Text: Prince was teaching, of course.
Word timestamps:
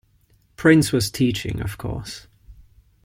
Prince 0.55 0.91
was 0.91 1.11
teaching, 1.11 1.61
of 1.61 1.77
course. 1.77 2.25